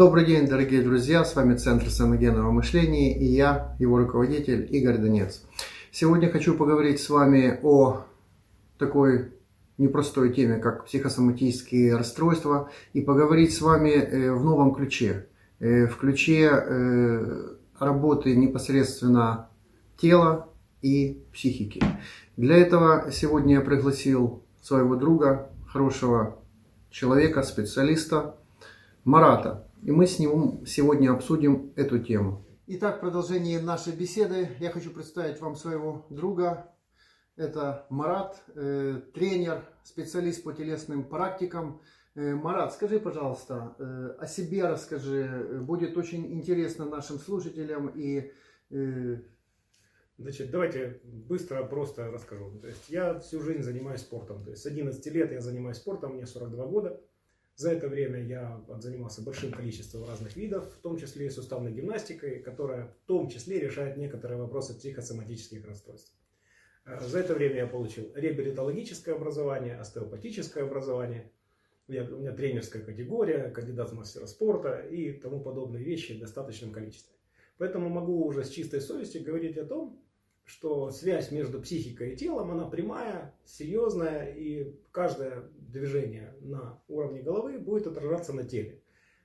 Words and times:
Добрый 0.00 0.24
день, 0.24 0.48
дорогие 0.48 0.80
друзья! 0.80 1.26
С 1.26 1.36
вами 1.36 1.56
Центр 1.56 1.90
саногенного 1.90 2.50
мышления 2.50 3.14
и 3.14 3.26
я, 3.26 3.76
его 3.78 3.98
руководитель 3.98 4.66
Игорь 4.74 4.96
Донец. 4.96 5.42
Сегодня 5.92 6.30
хочу 6.30 6.54
поговорить 6.54 7.00
с 7.00 7.10
вами 7.10 7.60
о 7.62 8.06
такой 8.78 9.34
непростой 9.76 10.32
теме, 10.32 10.56
как 10.56 10.86
психосоматические 10.86 11.96
расстройства, 11.96 12.70
и 12.94 13.02
поговорить 13.02 13.54
с 13.54 13.60
вами 13.60 13.90
э, 13.90 14.32
в 14.32 14.42
новом 14.42 14.74
ключе. 14.74 15.26
Э, 15.58 15.86
в 15.86 15.98
ключе 15.98 16.48
э, 16.50 17.56
работы 17.78 18.34
непосредственно 18.34 19.50
тела 19.98 20.48
и 20.80 21.22
психики. 21.30 21.82
Для 22.38 22.56
этого 22.56 23.10
сегодня 23.12 23.56
я 23.56 23.60
пригласил 23.60 24.42
своего 24.62 24.96
друга, 24.96 25.50
хорошего 25.68 26.38
человека, 26.88 27.42
специалиста 27.42 28.36
Марата. 29.04 29.66
И 29.82 29.90
мы 29.90 30.06
с 30.06 30.18
ним 30.18 30.66
сегодня 30.66 31.10
обсудим 31.10 31.72
эту 31.74 31.98
тему. 32.00 32.44
Итак, 32.66 32.98
в 32.98 33.00
продолжении 33.00 33.56
нашей 33.56 33.94
беседы 33.94 34.50
я 34.58 34.70
хочу 34.70 34.90
представить 34.90 35.40
вам 35.40 35.56
своего 35.56 36.06
друга. 36.10 36.70
Это 37.36 37.86
Марат, 37.88 38.42
э, 38.54 39.00
тренер, 39.14 39.64
специалист 39.82 40.44
по 40.44 40.52
телесным 40.52 41.04
практикам. 41.04 41.80
Э, 42.14 42.34
Марат, 42.34 42.74
скажи, 42.74 43.00
пожалуйста, 43.00 43.74
э, 43.78 44.16
о 44.18 44.26
себе 44.26 44.66
расскажи. 44.66 45.60
Будет 45.62 45.96
очень 45.96 46.30
интересно 46.34 46.84
нашим 46.84 47.18
слушателям. 47.18 47.88
И. 47.88 48.32
Значит, 50.18 50.50
давайте 50.50 51.00
быстро, 51.04 51.64
просто 51.64 52.10
расскажу. 52.10 52.50
То 52.60 52.68
есть 52.68 52.90
я 52.90 53.18
всю 53.20 53.40
жизнь 53.40 53.62
занимаюсь 53.62 54.02
спортом. 54.02 54.44
То 54.44 54.50
есть 54.50 54.62
с 54.62 54.66
11 54.66 55.06
лет 55.06 55.32
я 55.32 55.40
занимаюсь 55.40 55.78
спортом, 55.78 56.12
мне 56.12 56.26
42 56.26 56.66
года. 56.66 57.00
За 57.60 57.72
это 57.72 57.88
время 57.88 58.24
я 58.24 58.64
занимался 58.78 59.20
большим 59.20 59.52
количеством 59.52 60.06
разных 60.06 60.34
видов, 60.34 60.72
в 60.72 60.80
том 60.80 60.96
числе 60.96 61.26
и 61.26 61.28
суставной 61.28 61.72
гимнастикой, 61.72 62.38
которая 62.38 62.86
в 62.86 63.06
том 63.06 63.28
числе 63.28 63.60
решает 63.60 63.98
некоторые 63.98 64.40
вопросы 64.40 64.74
психосоматических 64.74 65.66
расстройств. 65.66 66.10
Э, 66.86 66.98
за 67.00 67.18
это 67.18 67.34
время 67.34 67.56
я 67.56 67.66
получил 67.66 68.10
реабилитологическое 68.14 69.14
образование, 69.14 69.76
остеопатическое 69.76 70.64
образование, 70.64 71.30
я, 71.86 72.04
у 72.04 72.20
меня 72.20 72.32
тренерская 72.32 72.82
категория, 72.82 73.50
кандидат 73.50 73.90
в 73.90 73.94
мастера 73.94 74.24
спорта 74.24 74.78
и 74.78 75.12
тому 75.12 75.42
подобные 75.42 75.84
вещи 75.84 76.12
в 76.12 76.20
достаточном 76.20 76.72
количестве. 76.72 77.14
Поэтому 77.58 77.90
могу 77.90 78.24
уже 78.24 78.42
с 78.42 78.48
чистой 78.48 78.80
совестью 78.80 79.22
говорить 79.22 79.58
о 79.58 79.66
том, 79.66 80.02
что 80.44 80.90
связь 80.90 81.30
между 81.30 81.60
психикой 81.60 82.12
и 82.12 82.16
телом, 82.16 82.50
она 82.50 82.66
прямая, 82.66 83.34
серьезная, 83.44 84.34
и 84.34 84.74
каждое 84.90 85.50
движение 85.54 86.34
на 86.40 86.82
уровне 86.88 87.22
головы 87.22 87.58
будет 87.58 87.86
отражаться 87.86 88.32
на 88.32 88.44
теле. 88.44 88.82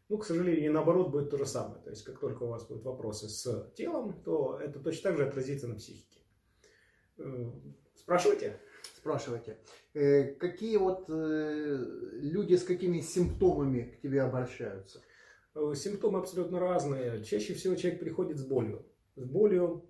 Ну, 0.08 0.19
к 0.19 0.25
сожалению, 0.25 0.66
и 0.66 0.69
наоборот 0.69 1.09
будет 1.09 1.31
то 1.31 1.38
же 1.38 1.47
самое. 1.47 1.81
То 1.81 1.89
есть, 1.89 2.03
как 2.03 2.19
только 2.19 2.43
у 2.43 2.47
вас 2.47 2.67
будут 2.67 2.83
вопросы 2.83 3.27
с 3.27 3.71
телом, 3.75 4.21
то 4.23 4.59
это 4.59 4.80
точно 4.80 5.09
так 5.09 5.17
же 5.17 5.27
отразится 5.27 5.67
на 5.67 5.75
психике. 5.75 6.19
Э, 7.17 7.52
спрашивайте. 7.95 8.59
Спрашивайте. 8.95 9.58
Э, 9.93 10.33
какие 10.36 10.77
вот 10.77 11.05
э, 11.09 11.86
люди 12.13 12.55
с 12.55 12.63
какими 12.63 12.99
симптомами 12.99 13.95
к 13.97 14.02
тебе 14.02 14.21
обращаются? 14.21 15.02
Симптомы 15.73 16.19
абсолютно 16.19 16.59
разные. 16.59 17.23
Чаще 17.23 17.53
всего 17.53 17.75
человек 17.75 17.99
приходит 18.02 18.38
с 18.38 18.45
болью. 18.45 18.86
С 19.16 19.23
болью 19.23 19.89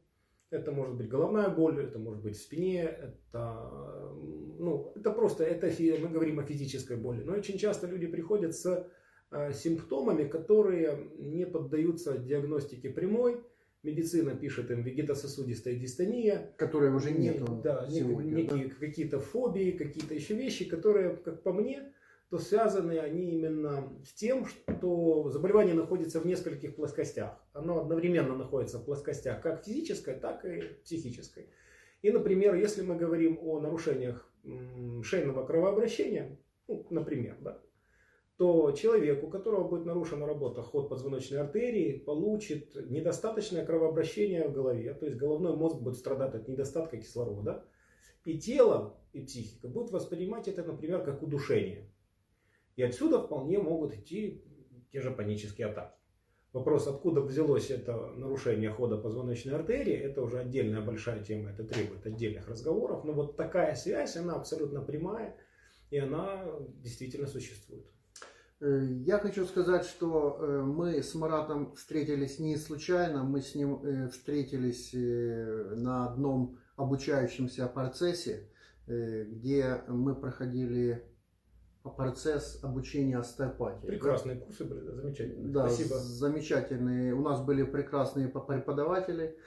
это 0.56 0.72
может 0.72 0.96
быть 0.96 1.08
головная 1.08 1.50
боль, 1.50 1.84
это 1.84 2.00
может 2.00 2.24
быть 2.24 2.36
в 2.36 2.42
спине, 2.42 2.84
это, 2.84 4.12
ну, 4.60 4.94
это 4.96 5.12
просто, 5.12 5.44
это 5.44 5.68
мы 6.02 6.10
говорим 6.10 6.40
о 6.40 6.44
физической 6.44 6.98
боли. 6.98 7.24
Но 7.24 7.34
очень 7.34 7.58
часто 7.58 7.88
люди 7.88 8.08
приходят 8.08 8.56
с 8.56 8.88
э, 9.32 9.54
симптомами, 9.54 10.28
которые 10.28 11.10
не 11.18 11.46
поддаются 11.46 12.18
диагностике 12.18 12.90
прямой. 12.90 13.44
Медицина 13.84 14.36
пишет 14.36 14.72
им 14.72 14.82
вегетососудистая 14.82 15.76
дистония. 15.76 16.54
Которой 16.58 16.92
уже 16.92 17.12
нету 17.12 17.62
да, 17.64 17.88
сегодня. 17.88 18.34
Некие, 18.34 18.68
да? 18.70 18.76
какие-то 18.80 19.20
фобии, 19.20 19.72
какие-то 19.72 20.16
еще 20.16 20.34
вещи, 20.34 20.66
которые, 20.66 21.18
как 21.18 21.44
по 21.44 21.54
мне, 21.54 21.94
то 22.36 22.42
связаны 22.42 23.00
они 23.00 23.32
именно 23.32 23.90
с 24.04 24.12
тем, 24.12 24.46
что 24.46 25.30
заболевание 25.30 25.74
находится 25.74 26.20
в 26.20 26.26
нескольких 26.26 26.76
плоскостях. 26.76 27.42
Оно 27.54 27.80
одновременно 27.80 28.36
находится 28.36 28.78
в 28.78 28.84
плоскостях 28.84 29.42
как 29.42 29.64
физической, 29.64 30.16
так 30.16 30.44
и 30.44 30.60
психической. 30.84 31.48
И, 32.02 32.12
например, 32.12 32.56
если 32.56 32.82
мы 32.82 32.98
говорим 32.98 33.40
о 33.42 33.62
нарушениях 33.62 34.30
шейного 35.02 35.46
кровообращения, 35.46 36.38
ну, 36.68 36.86
например, 36.90 37.38
да, 37.40 37.62
то 38.36 38.72
человек, 38.74 39.24
у 39.24 39.30
которого 39.30 39.66
будет 39.66 39.86
нарушена 39.86 40.26
работа 40.26 40.62
ход 40.62 40.90
подзвоночной 40.90 41.40
артерии, 41.40 42.00
получит 42.00 42.76
недостаточное 42.90 43.66
кровообращение 43.66 44.50
в 44.50 44.52
голове, 44.52 44.94
то 44.94 45.06
есть 45.06 45.18
головной 45.18 45.56
мозг 45.56 45.78
будет 45.78 45.96
страдать 45.96 46.36
от 46.36 46.50
недостатка 46.50 46.98
кислорода, 46.98 47.66
и 48.26 48.38
тело, 48.38 48.98
и 49.14 49.22
психика 49.22 49.70
будут 49.70 49.92
воспринимать 49.92 50.50
это, 50.50 50.64
например, 50.64 51.02
как 51.06 51.24
удушение. 51.24 51.95
И 52.76 52.84
отсюда 52.84 53.22
вполне 53.22 53.60
могут 53.60 53.94
идти 53.94 54.44
те 54.92 55.02
же 55.02 55.12
панические 55.12 55.68
атаки. 55.68 55.96
Вопрос, 56.54 56.88
откуда 56.88 57.20
взялось 57.20 57.70
это 57.70 57.98
нарушение 58.16 58.72
хода 58.72 58.98
позвоночной 58.98 59.56
артерии, 59.56 59.94
это 59.94 60.22
уже 60.22 60.40
отдельная 60.40 60.80
большая 60.82 61.22
тема, 61.22 61.50
это 61.50 61.66
требует 61.66 62.06
отдельных 62.06 62.48
разговоров. 62.48 63.04
Но 63.04 63.12
вот 63.12 63.36
такая 63.36 63.76
связь, 63.76 64.16
она 64.16 64.36
абсолютно 64.36 64.82
прямая, 64.82 65.36
и 65.90 65.98
она 65.98 66.46
действительно 66.82 67.28
существует. 67.28 67.86
Э, 68.62 68.86
я 69.06 69.20
хочу 69.20 69.46
сказать, 69.46 69.84
что 69.86 70.38
э, 70.40 70.62
мы 70.62 71.04
с 71.04 71.14
Маратом 71.14 71.76
встретились 71.76 72.40
не 72.40 72.56
случайно, 72.56 73.24
мы 73.24 73.42
с 73.42 73.54
ним 73.54 73.84
э, 73.84 74.08
встретились 74.08 74.92
на 74.94 76.08
одном 76.08 76.58
обучающемся 76.78 77.68
процессе, 77.68 78.50
где 78.88 79.82
мы 79.88 80.16
проходили 80.16 81.04
процесс 81.90 82.60
обучения 82.64 83.18
остеопатии. 83.18 83.88
Прекрасные 83.88 84.36
да? 84.36 84.46
курсы 84.46 84.64
были, 84.66 84.80
да, 84.82 84.94
замечательные. 84.94 85.54
Да, 85.54 85.68
Спасибо. 85.68 85.96
замечательные. 85.98 87.14
У 87.14 87.22
нас 87.22 87.42
были 87.42 87.64
прекрасные 87.64 88.28
преподаватели. 88.28 89.38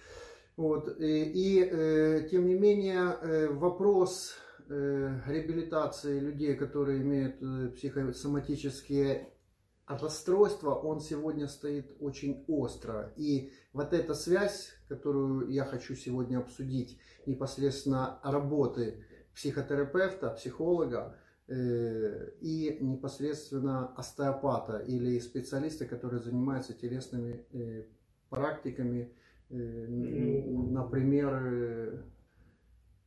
Вот. 0.57 1.01
И, 1.01 1.23
и 1.23 1.63
э, 1.63 2.29
тем 2.31 2.47
не 2.47 2.55
менее 2.55 3.17
э, 3.21 3.49
вопрос 3.49 4.35
э, 4.69 5.21
реабилитации 5.27 6.19
людей, 6.19 6.57
которые 6.57 7.03
имеют 7.03 7.37
э, 7.41 7.69
психосоматические 7.77 9.33
расстройства, 9.87 10.75
он 10.75 11.01
сегодня 11.01 11.49
стоит 11.49 11.97
очень 12.01 12.45
остро. 12.47 13.13
И 13.17 13.53
вот 13.73 13.93
эта 13.93 14.15
связь, 14.15 14.73
которую 14.89 15.49
я 15.51 15.65
хочу 15.65 15.95
сегодня 15.95 16.39
обсудить, 16.39 16.99
непосредственно 17.27 18.21
работы 18.23 19.05
психотерапевта, 19.35 20.31
психолога, 20.31 21.17
и 21.51 22.79
непосредственно 22.81 23.95
остеопата 23.95 24.79
или 24.79 25.19
специалиста, 25.19 25.87
который 25.87 26.21
занимается 26.21 26.75
телесными 26.75 27.47
э, 27.53 27.85
практиками, 28.29 29.13
э, 29.49 29.87
ну, 29.89 30.71
например, 30.71 32.05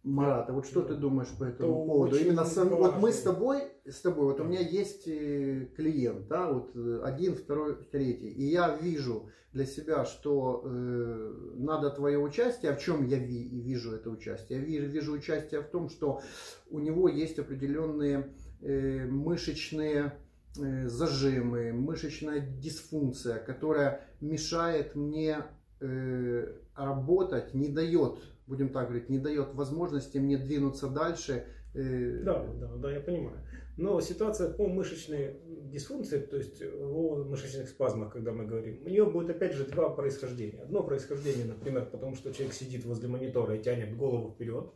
Марата, 0.04 0.54
вот 0.54 0.66
что 0.66 0.82
ты 0.82 0.96
думаешь 0.96 1.30
по 1.38 1.44
этому 1.44 1.86
поводу? 1.86 2.18
Именно 2.18 2.46
сам, 2.46 2.70
вот 2.70 2.98
мы 3.00 3.12
с 3.12 3.22
тобой, 3.22 3.71
с 3.86 4.02
тобой, 4.02 4.26
вот 4.26 4.40
у 4.40 4.44
меня 4.44 4.60
есть 4.60 5.06
клиент, 5.06 6.28
да, 6.28 6.52
вот 6.52 6.76
один, 7.04 7.36
второй, 7.36 7.76
третий, 7.92 8.30
и 8.30 8.44
я 8.44 8.78
вижу 8.78 9.30
для 9.54 9.66
себя, 9.66 10.06
что 10.06 10.64
э, 10.64 11.34
надо 11.58 11.90
твое 11.90 12.18
участие. 12.18 12.72
А 12.72 12.76
в 12.76 12.80
чем 12.80 13.06
я 13.06 13.18
ви, 13.18 13.50
вижу 13.50 13.94
это 13.94 14.10
участие? 14.10 14.60
Я 14.60 14.66
вижу, 14.66 14.88
вижу 14.88 15.14
участие 15.14 15.62
в 15.62 15.68
том, 15.68 15.90
что 15.90 16.22
у 16.70 16.80
него 16.80 17.10
есть 17.10 17.38
определенные 17.38 18.34
э, 18.62 19.06
мышечные 19.08 20.14
э, 20.58 20.88
зажимы, 20.88 21.74
мышечная 21.74 22.40
дисфункция, 22.40 23.40
которая 23.40 24.08
мешает 24.22 24.96
мне 24.96 25.44
э, 25.82 26.56
работать, 26.76 27.54
не 27.54 27.68
дает 27.68 28.20
будем 28.52 28.70
так 28.70 28.88
говорить, 28.88 29.10
не 29.10 29.18
дает 29.18 29.54
возможности 29.54 30.18
мне 30.18 30.38
двинуться 30.38 30.90
дальше. 30.90 31.46
Э, 31.74 32.20
да, 32.24 32.46
да, 32.60 32.68
да, 32.78 32.92
я 32.92 33.00
понимаю. 33.00 33.38
Но 33.78 34.02
ситуация 34.02 34.52
по 34.52 34.68
мышечной 34.68 35.38
дисфункции, 35.46 36.20
то 36.20 36.38
есть 36.38 36.62
о 36.62 37.24
мышечных 37.24 37.70
спазмах, 37.70 38.12
когда 38.12 38.32
мы 38.34 38.46
говорим, 38.46 38.82
у 38.86 38.90
нее 38.90 39.06
будет 39.06 39.30
опять 39.30 39.54
же 39.54 39.66
два 39.66 39.90
происхождения. 39.90 40.62
Одно 40.62 40.84
происхождение, 40.84 41.46
например, 41.46 41.86
потому 41.90 42.16
что 42.16 42.34
человек 42.34 42.54
сидит 42.54 42.86
возле 42.86 43.08
монитора 43.08 43.56
и 43.56 43.64
тянет 43.64 43.96
голову 43.96 44.32
вперед, 44.32 44.72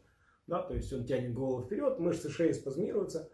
да, 0.47 0.61
то 0.61 0.73
есть 0.73 0.91
он 0.93 1.05
тянет 1.05 1.33
голову 1.33 1.65
вперед, 1.65 1.99
мышцы 1.99 2.29
шеи 2.29 2.53
спазмируются, 2.53 3.29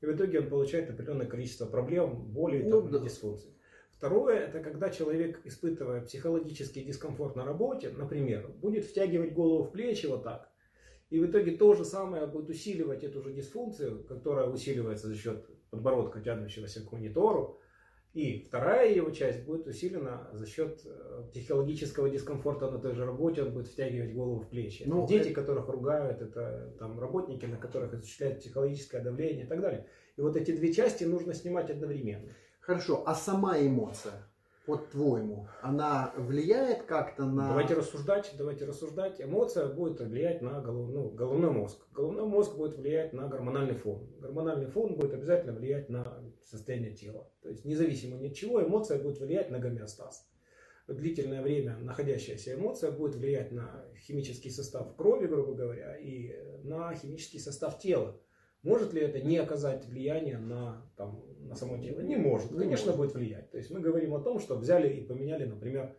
и 0.00 0.06
в 0.06 0.14
итоге 0.14 0.40
он 0.40 0.48
получает 0.48 0.90
определенное 0.90 1.26
количество 1.26 1.66
проблем, 1.66 2.16
боли 2.32 2.62
ну, 2.62 2.82
да. 2.82 2.98
дисфункций. 2.98 3.50
Второе, 3.92 4.48
это 4.48 4.60
когда 4.60 4.90
человек, 4.90 5.40
испытывая 5.44 6.02
психологический 6.02 6.82
дискомфорт 6.82 7.36
на 7.36 7.44
работе, 7.44 7.90
например, 7.90 8.48
будет 8.60 8.84
втягивать 8.84 9.32
голову 9.32 9.62
в 9.62 9.70
плечи 9.70 10.06
вот 10.06 10.24
так, 10.24 10.50
и 11.14 11.20
в 11.20 11.26
итоге 11.26 11.52
то 11.52 11.74
же 11.74 11.84
самое 11.84 12.26
будет 12.26 12.50
усиливать 12.50 13.04
эту 13.04 13.22
же 13.22 13.32
дисфункцию, 13.32 14.02
которая 14.02 14.48
усиливается 14.48 15.06
за 15.06 15.14
счет 15.14 15.46
подбородка, 15.70 16.20
тянущегося 16.20 16.84
к 16.84 16.90
монитору, 16.90 17.60
И 18.14 18.40
вторая 18.40 18.92
его 18.92 19.10
часть 19.10 19.44
будет 19.44 19.68
усилена 19.68 20.28
за 20.32 20.44
счет 20.44 20.80
э, 20.84 21.22
психологического 21.30 22.10
дискомфорта 22.10 22.68
на 22.68 22.80
той 22.80 22.94
же 22.94 23.04
работе, 23.04 23.44
он 23.44 23.52
будет 23.52 23.68
втягивать 23.68 24.12
голову 24.12 24.40
в 24.40 24.48
плечи. 24.48 24.82
Ну, 24.86 25.06
Дети, 25.06 25.28
это... 25.28 25.40
которых 25.40 25.68
ругают, 25.68 26.20
это 26.20 26.74
там 26.80 26.98
работники, 26.98 27.46
на 27.46 27.58
которых 27.58 27.94
осуществляют 27.94 28.40
психологическое 28.40 29.00
давление 29.00 29.44
и 29.44 29.48
так 29.48 29.60
далее. 29.60 29.86
И 30.16 30.20
вот 30.20 30.34
эти 30.34 30.50
две 30.50 30.72
части 30.72 31.04
нужно 31.04 31.32
снимать 31.32 31.70
одновременно. 31.70 32.32
Хорошо, 32.58 33.04
а 33.06 33.14
сама 33.14 33.60
эмоция? 33.60 34.14
По-твоему, 34.66 35.46
она 35.60 36.14
влияет 36.16 36.84
как-то 36.84 37.26
на... 37.26 37.48
Давайте 37.48 37.74
рассуждать, 37.74 38.34
давайте 38.38 38.64
рассуждать. 38.64 39.20
Эмоция 39.20 39.68
будет 39.68 40.00
влиять 40.00 40.40
на 40.40 40.60
голов... 40.62 40.88
ну, 40.90 41.10
головной 41.10 41.50
мозг. 41.50 41.78
Головной 41.92 42.26
мозг 42.26 42.56
будет 42.56 42.78
влиять 42.78 43.12
на 43.12 43.28
гормональный 43.28 43.74
фон. 43.74 44.08
Гормональный 44.20 44.66
фон 44.66 44.94
будет 44.94 45.12
обязательно 45.12 45.52
влиять 45.52 45.90
на 45.90 46.18
состояние 46.44 46.92
тела. 46.92 47.28
То 47.42 47.50
есть 47.50 47.64
независимо 47.64 48.16
ни 48.16 48.28
от 48.28 48.34
чего, 48.34 48.62
эмоция 48.62 48.98
будет 49.02 49.18
влиять 49.18 49.50
на 49.50 49.58
гомеостаз. 49.58 50.26
Длительное 50.88 51.42
время 51.42 51.76
находящаяся 51.78 52.54
эмоция 52.54 52.90
будет 52.90 53.16
влиять 53.16 53.52
на 53.52 53.84
химический 53.98 54.50
состав 54.50 54.96
крови, 54.96 55.26
грубо 55.26 55.54
говоря, 55.54 55.96
и 55.96 56.34
на 56.62 56.94
химический 56.94 57.40
состав 57.40 57.78
тела. 57.78 58.18
Может 58.64 58.94
ли 58.94 59.02
это 59.02 59.20
не 59.20 59.36
оказать 59.36 59.84
влияние 59.84 60.38
на, 60.38 60.90
там, 60.96 61.22
на 61.40 61.54
само 61.54 61.76
тело? 61.78 62.00
Не 62.00 62.16
может. 62.16 62.48
Конечно, 62.48 62.94
будет 62.94 63.14
влиять. 63.14 63.50
То 63.50 63.58
есть 63.58 63.70
мы 63.70 63.80
говорим 63.80 64.14
о 64.14 64.20
том, 64.20 64.40
что 64.40 64.56
взяли 64.56 64.88
и 64.88 65.04
поменяли, 65.04 65.44
например, 65.44 65.94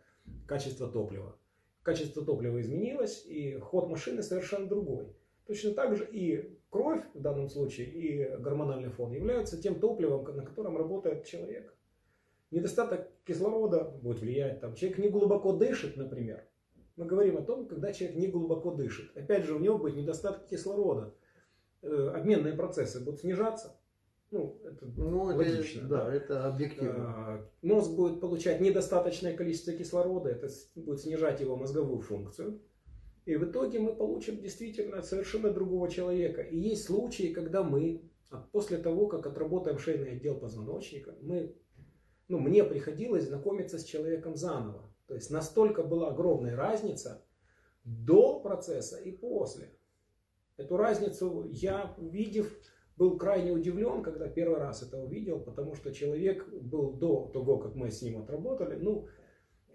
качество 0.47 0.89
топлива. 0.89 1.37
Качество 1.83 2.25
топлива 2.25 2.59
изменилось, 2.59 3.23
и 3.27 3.59
ход 3.59 3.87
машины 3.87 4.23
совершенно 4.23 4.67
другой. 4.67 5.15
Точно 5.45 5.75
так 5.75 5.95
же 5.95 6.09
и 6.11 6.57
кровь 6.71 7.03
в 7.13 7.21
данном 7.21 7.49
случае, 7.49 7.87
и 7.87 8.37
гормональный 8.39 8.89
фон 8.89 9.11
являются 9.11 9.61
тем 9.61 9.79
топливом, 9.79 10.23
на 10.35 10.43
котором 10.43 10.75
работает 10.75 11.25
человек. 11.25 11.71
Недостаток 12.49 13.07
кислорода 13.25 13.83
будет 13.83 14.21
влиять. 14.21 14.59
Там, 14.59 14.73
человек 14.73 14.97
не 14.97 15.09
глубоко 15.09 15.53
дышит, 15.53 15.97
например. 15.97 16.43
Мы 16.95 17.05
говорим 17.05 17.37
о 17.37 17.41
том, 17.41 17.67
когда 17.67 17.93
человек 17.93 18.17
не 18.17 18.27
глубоко 18.27 18.73
дышит. 18.73 19.15
Опять 19.15 19.43
же, 19.45 19.53
у 19.53 19.59
него 19.59 19.77
будет 19.77 19.95
недостаток 19.95 20.47
кислорода. 20.47 21.13
Э, 21.85 22.13
обменные 22.15 22.53
процессы 22.53 22.99
будут 22.99 23.19
снижаться. 23.19 23.77
Ну, 24.31 24.59
это 24.65 24.87
ну, 24.97 25.21
логично. 25.23 25.81
Это, 25.81 25.87
да, 25.87 26.05
да, 26.05 26.13
это 26.13 26.47
объективно. 26.47 26.93
А, 26.97 27.49
мозг 27.61 27.91
будет 27.91 28.19
получать 28.19 28.59
недостаточное 28.59 29.37
количество 29.37 29.71
кислорода, 29.71 30.29
это 30.29 30.49
будет 30.73 31.01
снижать 31.01 31.41
его 31.41 31.55
мозговую 31.55 32.01
функцию. 32.01 32.59
И 33.25 33.35
в 33.35 33.45
итоге 33.45 33.79
мы 33.79 33.95
получим 33.95 34.41
действительно 34.41 35.03
совершенно 35.03 35.51
другого 35.51 35.89
человека. 35.89 36.41
И 36.41 36.57
есть 36.57 36.85
случаи, 36.85 37.33
когда 37.33 37.61
мы, 37.63 38.01
после 38.51 38.77
того, 38.77 39.07
как 39.07 39.27
отработаем 39.27 39.77
шейный 39.77 40.13
отдел 40.13 40.39
позвоночника, 40.39 41.15
мы, 41.21 41.55
ну, 42.27 42.39
мне 42.39 42.63
приходилось 42.63 43.27
знакомиться 43.27 43.77
с 43.77 43.83
человеком 43.83 44.35
заново. 44.35 44.91
То 45.07 45.13
есть 45.13 45.29
настолько 45.29 45.83
была 45.83 46.09
огромная 46.09 46.55
разница 46.55 47.23
до 47.83 48.39
процесса 48.39 48.97
и 48.97 49.11
после. 49.11 49.69
Эту 50.57 50.77
разницу 50.77 51.49
я, 51.51 51.93
увидев, 51.97 52.51
был 52.95 53.17
крайне 53.17 53.51
удивлен, 53.51 54.01
когда 54.03 54.29
первый 54.29 54.59
раз 54.59 54.83
это 54.83 54.97
увидел, 54.97 55.39
потому 55.39 55.75
что 55.75 55.93
человек 55.93 56.47
был 56.47 56.93
до 56.93 57.29
того, 57.33 57.57
как 57.57 57.75
мы 57.75 57.91
с 57.91 58.01
ним 58.01 58.21
отработали, 58.21 58.75
ну, 58.75 59.07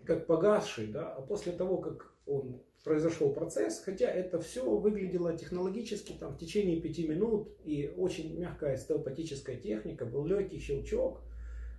как 0.05 0.27
погасший, 0.27 0.87
да, 0.87 1.13
а 1.13 1.21
после 1.21 1.53
того, 1.53 1.79
как 1.79 2.15
он 2.25 2.63
произошел 2.83 3.33
процесс, 3.35 3.83
хотя 3.85 4.11
это 4.11 4.41
все 4.41 4.65
выглядело 4.79 5.37
технологически 5.37 6.15
там 6.19 6.33
в 6.33 6.39
течение 6.39 6.81
пяти 6.81 7.07
минут 7.07 7.55
и 7.63 7.93
очень 7.95 8.39
мягкая 8.39 8.75
остеопатическая 8.75 9.57
техника, 9.57 10.07
был 10.07 10.25
легкий 10.25 10.59
щелчок, 10.59 11.21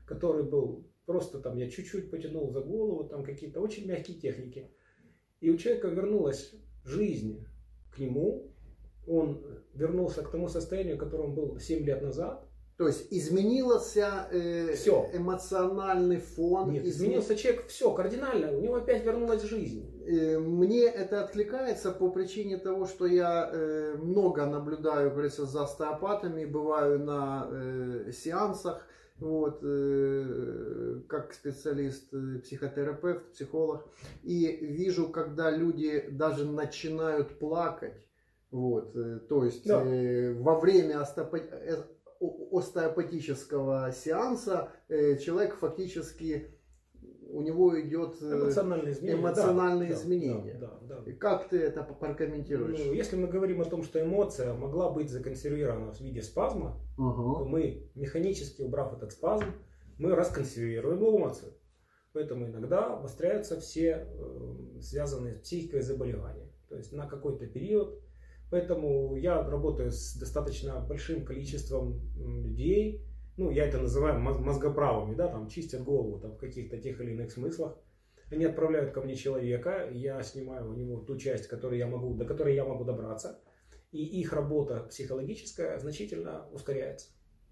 который 0.05 0.43
был 0.43 0.85
просто 1.07 1.39
там 1.39 1.57
я 1.57 1.69
чуть-чуть 1.69 2.11
потянул 2.11 2.51
за 2.51 2.61
голову, 2.61 3.05
там 3.05 3.23
какие-то 3.23 3.61
очень 3.61 3.87
мягкие 3.87 4.19
техники. 4.19 4.69
И 5.39 5.49
у 5.49 5.57
человека 5.57 5.87
вернулась 5.87 6.53
жизнь 6.85 7.43
к 7.91 7.97
нему, 7.97 8.51
он 9.07 9.43
вернулся 9.73 10.21
к 10.21 10.31
тому 10.31 10.47
состоянию, 10.47 10.97
которым 10.97 11.33
был 11.33 11.59
7 11.59 11.83
лет 11.85 12.01
назад. 12.01 12.47
То 12.77 12.87
есть 12.87 13.07
изменился 13.11 14.27
э, 14.31 14.73
все. 14.73 15.07
эмоциональный 15.13 16.17
фон. 16.17 16.71
Нет, 16.71 16.83
изменился 16.83 17.35
человек, 17.35 17.67
все, 17.67 17.93
кардинально, 17.93 18.51
у 18.57 18.59
него 18.59 18.75
опять 18.77 19.05
вернулась 19.05 19.43
жизнь. 19.43 20.03
Э, 20.07 20.39
мне 20.39 20.85
это 20.85 21.23
откликается 21.23 21.91
по 21.91 22.09
причине 22.09 22.57
того, 22.57 22.87
что 22.87 23.05
я 23.05 23.51
э, 23.53 23.97
много 23.97 24.47
наблюдаю, 24.47 25.11
говорится, 25.11 25.45
за 25.45 25.65
остеопатами, 25.65 26.45
бываю 26.45 26.97
на 26.97 27.47
э, 27.51 28.11
сеансах, 28.13 28.87
вот, 29.19 29.59
э, 29.61 31.01
как 31.07 31.33
специалист, 31.33 32.11
э, 32.11 32.39
психотерапевт, 32.39 33.31
психолог, 33.33 33.85
и 34.23 34.57
вижу, 34.59 35.09
когда 35.09 35.51
люди 35.51 36.07
даже 36.09 36.45
начинают 36.45 37.37
плакать, 37.37 38.07
вот, 38.51 38.95
э, 38.95 39.19
то 39.29 39.45
есть 39.45 39.65
да. 39.65 39.81
э, 39.83 40.33
во 40.33 40.59
время 40.59 41.05
э, 41.15 41.75
остеопатического 42.51 43.91
сеанса 43.93 44.69
э, 44.89 45.17
человек 45.17 45.55
фактически 45.55 46.57
у 47.31 47.41
него 47.41 47.79
идет 47.79 48.21
эмоциональные 48.21 48.91
изменения. 48.93 49.19
Эмоциональные 49.19 49.89
да, 49.89 49.95
изменения. 49.95 50.57
Да, 50.59 50.79
да, 50.81 50.99
да. 50.99 51.11
Как 51.13 51.47
ты 51.47 51.59
это 51.59 51.83
прокомментируешь? 51.83 52.79
Ну, 52.85 52.93
если 52.93 53.15
мы 53.15 53.27
говорим 53.27 53.61
о 53.61 53.65
том, 53.65 53.83
что 53.83 54.01
эмоция 54.01 54.53
могла 54.53 54.91
быть 54.91 55.09
законсервирована 55.09 55.93
в 55.93 56.01
виде 56.01 56.21
спазма, 56.21 56.77
угу. 56.97 57.37
то 57.37 57.45
мы 57.45 57.89
механически 57.95 58.61
убрав 58.61 58.93
этот 58.93 59.13
спазм, 59.13 59.45
мы 59.97 60.13
расконсервируем 60.13 60.99
эмоцию. 60.99 61.53
Поэтому 62.13 62.47
иногда 62.47 62.95
обостряются 62.95 63.59
все 63.61 64.05
э, 64.09 64.81
связанные 64.81 65.35
с 65.35 65.39
психикой 65.39 65.81
заболевания. 65.81 66.51
То 66.67 66.75
есть 66.75 66.91
на 66.91 67.07
какой-то 67.07 67.47
период 67.47 68.01
Поэтому 68.51 69.15
я 69.15 69.41
работаю 69.41 69.91
с 69.91 70.13
достаточно 70.17 70.81
большим 70.81 71.23
количеством 71.23 72.01
людей. 72.17 73.01
Ну, 73.37 73.49
я 73.49 73.65
это 73.65 73.79
называю 73.79 74.19
мозгоправыми, 74.19 75.15
да, 75.15 75.29
там 75.29 75.47
чистят 75.47 75.83
голову 75.83 76.19
там, 76.19 76.33
в 76.33 76.37
каких-то 76.37 76.77
тех 76.77 76.99
или 76.99 77.11
иных 77.11 77.31
смыслах. 77.31 77.77
Они 78.29 78.43
отправляют 78.43 78.91
ко 78.91 79.01
мне 79.01 79.15
человека, 79.15 79.89
я 79.91 80.21
снимаю 80.21 80.69
у 80.69 80.73
него 80.73 80.97
ту 80.99 81.17
часть, 81.17 81.47
которой 81.47 81.79
я 81.79 81.87
могу, 81.87 82.13
до 82.13 82.25
которой 82.25 82.53
я 82.53 82.65
могу 82.65 82.83
добраться. 82.83 83.39
И 83.93 84.03
их 84.03 84.33
работа 84.33 84.81
психологическая 84.89 85.79
значительно 85.79 86.45
ускоряется. 86.51 87.07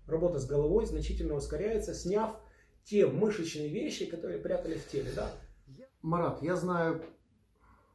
Работа 0.05 0.37
с 0.37 0.45
головой 0.45 0.85
значительно 0.85 1.35
ускоряется, 1.35 1.93
сняв 1.93 2.37
те 2.83 3.07
мышечные 3.07 3.69
вещи, 3.69 4.05
которые 4.05 4.39
прятались 4.39 4.81
в 4.81 4.91
теле. 4.91 5.11
Да? 5.15 5.31
Марат, 6.01 6.41
я 6.41 6.57
знаю 6.57 7.01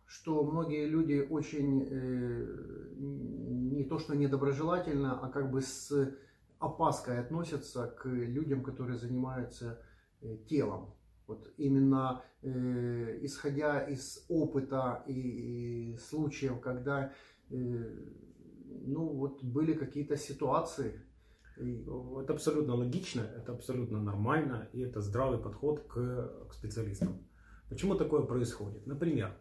что 0.07 0.45
многие 0.45 0.87
люди 0.87 1.27
очень 1.29 1.87
э, 1.91 2.95
не 2.97 3.85
то 3.85 3.99
что 3.99 4.15
недоброжелательно, 4.15 5.19
а 5.21 5.29
как 5.29 5.51
бы 5.51 5.61
с 5.61 6.15
опаской 6.59 7.19
относятся 7.19 7.87
к 7.87 8.07
людям, 8.07 8.63
которые 8.63 8.99
занимаются 8.99 9.81
э, 10.21 10.37
телом. 10.49 10.95
Вот 11.27 11.53
именно 11.57 12.23
э, 12.43 13.19
исходя 13.23 13.81
из 13.81 14.25
опыта 14.29 15.03
и, 15.07 15.97
случаев, 15.99 16.61
когда 16.61 17.13
ну 18.87 19.09
вот 19.09 19.43
были 19.43 19.75
какие-то 19.75 20.17
ситуации. 20.17 21.01
Это 21.57 22.33
абсолютно 22.33 22.75
логично, 22.75 23.21
это 23.21 23.53
абсолютно 23.53 24.03
нормально, 24.03 24.69
и 24.73 24.81
это 24.81 25.01
здравый 25.01 25.39
подход 25.39 25.85
к, 25.87 26.49
к 26.49 26.53
специалистам. 26.53 27.25
Почему 27.69 27.95
такое 27.95 28.23
происходит? 28.23 28.87
Например, 28.87 29.37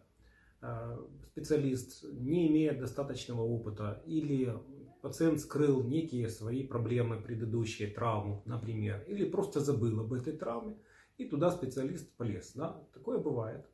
специалист 1.32 2.04
не 2.04 2.48
имеет 2.48 2.78
достаточного 2.78 3.42
опыта 3.42 4.02
или 4.06 4.54
пациент 5.02 5.40
скрыл 5.40 5.82
некие 5.82 6.28
свои 6.28 6.66
проблемы, 6.66 7.20
предыдущие 7.20 7.88
травму, 7.88 8.42
например, 8.46 9.04
или 9.06 9.28
просто 9.28 9.60
забыл 9.60 10.00
об 10.00 10.12
этой 10.12 10.32
травме, 10.32 10.78
и 11.18 11.26
туда 11.26 11.50
специалист 11.50 12.10
полез. 12.16 12.52
Да? 12.54 12.82
Такое 12.94 13.18
бывает. 13.18 13.66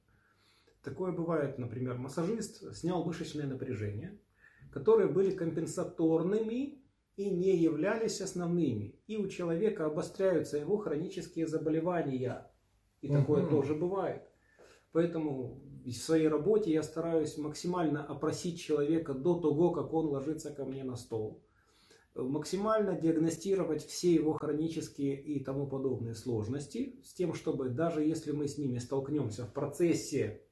Такое 0.83 1.13
бывает, 1.13 1.59
например, 1.59 1.99
массажист 1.99 2.75
снял 2.75 3.05
мышечное 3.05 3.47
напряжение, 3.47 4.19
которые 4.73 5.09
были 5.09 5.31
компенсаторными 5.31 6.83
и 7.17 7.31
не 7.31 7.57
являлись 7.57 8.21
основными. 8.21 8.99
И 9.07 9.17
у 9.17 9.29
человека 9.29 9.87
обостряются 9.87 10.57
его 10.57 10.79
хронические 10.79 11.47
заболевания. 11.47 12.51
И 13.03 13.09
такое 13.09 13.43
угу. 13.43 13.51
тоже 13.51 13.75
бывает. 13.75 14.30
Поэтому 14.93 15.61
в 15.85 15.93
своей 15.93 16.29
работе 16.29 16.73
я 16.73 16.83
стараюсь 16.83 17.39
максимально 17.39 18.05
опросить 18.05 18.61
человека 18.61 19.15
до 19.15 19.39
того, 19.39 19.71
как 19.71 19.93
он 19.93 20.07
ложится 20.07 20.51
ко 20.51 20.65
мне 20.65 20.85
на 20.85 20.97
стол. 20.97 21.43
Максимально 22.15 22.99
диагностировать 23.01 23.87
все 23.87 24.13
его 24.13 24.33
хронические 24.33 25.21
и 25.21 25.43
тому 25.43 25.69
подобные 25.69 26.15
сложности, 26.15 27.01
с 27.05 27.15
тем, 27.15 27.35
чтобы 27.35 27.69
даже 27.69 28.03
если 28.03 28.33
мы 28.33 28.49
с 28.49 28.59
ними 28.59 28.79
столкнемся 28.79 29.47
в 29.47 29.53
процессе 29.53 30.43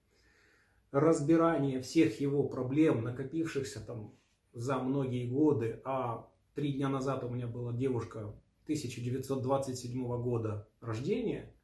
разбирания 0.92 1.82
всех 1.82 2.20
его 2.20 2.44
проблем, 2.44 3.02
накопившихся 3.02 3.84
там 3.84 4.14
за 4.52 4.78
многие 4.78 5.26
годы, 5.26 5.80
а 5.84 6.30
три 6.54 6.72
дня 6.72 6.88
назад 6.88 7.24
у 7.24 7.28
меня 7.28 7.48
была 7.48 7.72
девушка 7.72 8.34
1927 8.64 10.22
года 10.22 10.68
рождения, 10.80 11.54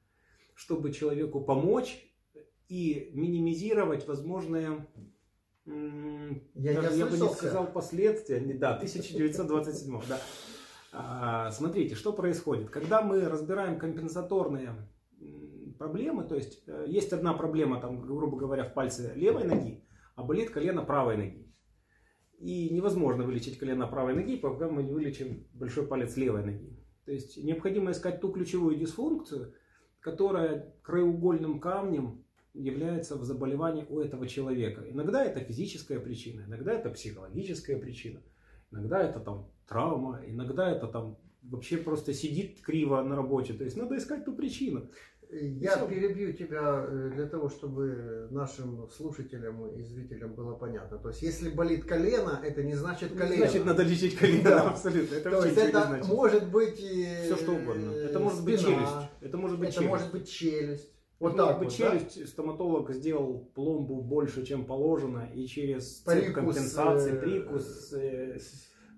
чтобы 0.54 0.92
человеку 0.92 1.40
помочь 1.40 2.13
и 2.68 3.10
минимизировать 3.12 4.06
возможные 4.06 4.86
Я, 5.66 6.72
я, 6.72 6.82
даже 6.82 6.96
я 6.96 7.06
бы 7.06 7.18
не 7.18 7.28
сказал 7.28 7.72
последствия. 7.72 8.40
Не, 8.40 8.54
Да, 8.54 8.74
1927, 8.76 10.00
да. 10.08 10.20
А, 10.92 11.50
Смотрите, 11.50 11.94
что 11.94 12.12
происходит. 12.12 12.70
Когда 12.70 13.02
мы 13.02 13.28
разбираем 13.28 13.78
компенсаторные 13.78 14.74
проблемы, 15.78 16.24
то 16.24 16.36
есть 16.36 16.62
э, 16.66 16.84
есть 16.86 17.12
одна 17.12 17.34
проблема, 17.34 17.80
там, 17.80 18.00
грубо 18.00 18.36
говоря, 18.36 18.64
в 18.64 18.74
пальце 18.74 19.12
левой 19.16 19.44
ноги, 19.44 19.84
а 20.14 20.22
болит 20.22 20.50
колено 20.50 20.82
правой 20.82 21.16
ноги. 21.16 21.52
И 22.38 22.70
невозможно 22.70 23.24
вылечить 23.24 23.58
колено 23.58 23.86
правой 23.86 24.14
ноги, 24.14 24.36
пока 24.36 24.68
мы 24.68 24.82
не 24.82 24.92
вылечим 24.92 25.46
большой 25.52 25.86
палец 25.86 26.16
левой 26.16 26.44
ноги. 26.44 26.78
То 27.04 27.12
есть 27.12 27.42
необходимо 27.42 27.90
искать 27.90 28.20
ту 28.20 28.32
ключевую 28.32 28.76
дисфункцию, 28.76 29.54
которая 30.00 30.74
краеугольным 30.82 31.60
камнем 31.60 32.23
является 32.54 33.16
в 33.16 33.24
заболевании 33.24 33.84
у 33.88 34.00
этого 34.00 34.26
человека. 34.26 34.82
Иногда 34.88 35.24
это 35.24 35.40
физическая 35.40 35.98
причина, 35.98 36.44
иногда 36.46 36.72
это 36.72 36.88
психологическая 36.90 37.78
причина, 37.78 38.22
иногда 38.70 39.02
это 39.02 39.20
там 39.20 39.50
травма, 39.68 40.22
иногда 40.26 40.70
это 40.70 40.86
там 40.86 41.18
вообще 41.42 41.76
просто 41.76 42.14
сидит 42.14 42.60
криво 42.62 43.02
на 43.02 43.16
работе. 43.16 43.52
То 43.54 43.64
есть 43.64 43.76
надо 43.76 43.96
искать 43.96 44.24
ту 44.24 44.34
причину. 44.34 44.88
Я 45.30 45.76
Всё. 45.76 45.88
перебью 45.88 46.32
тебя 46.32 46.86
э, 46.86 47.10
для 47.14 47.26
того, 47.26 47.48
чтобы 47.48 48.28
нашим 48.30 48.88
слушателям 48.88 49.66
и 49.66 49.82
зрителям 49.82 50.34
было 50.34 50.54
понятно. 50.54 50.98
То 50.98 51.08
есть, 51.08 51.22
если 51.22 51.48
болит 51.48 51.84
колено, 51.86 52.40
это 52.44 52.62
не 52.62 52.74
значит 52.74 53.12
колено. 53.16 53.38
Значит, 53.38 53.64
надо 53.64 53.82
лечить 53.82 54.16
колено, 54.16 54.50
Да. 54.50 54.70
абсолютно. 54.70 55.14
Это 55.16 55.30
То 55.30 55.44
есть, 55.44 55.58
это 55.58 56.02
может 56.06 56.50
быть 56.50 56.78
и 56.78 57.06
Все 57.24 57.36
что 57.36 57.52
угодно. 57.52 57.90
Это 57.92 58.20
может 58.20 58.44
быть 58.44 58.60
челюсть. 58.60 58.92
Это 59.22 59.36
может 59.38 59.58
быть 59.58 59.68
это 59.70 59.78
челюсть. 59.78 59.90
может 59.90 60.12
быть 60.12 60.30
челюсть. 60.30 60.93
Вот 61.20 61.32
Вот 61.32 61.36
так 61.36 61.58
бы 61.58 61.64
вот, 61.64 61.78
да? 61.78 61.90
челюсть, 61.98 62.28
стоматолог 62.28 62.90
сделал 62.92 63.48
пломбу 63.54 64.02
больше, 64.02 64.44
чем 64.44 64.64
положено, 64.66 65.28
и 65.34 65.46
через 65.46 66.00
Прикус, 66.00 66.34
компенсации, 66.34 67.12
э, 67.12 67.20
прикус, 67.20 67.92
э, 67.92 68.38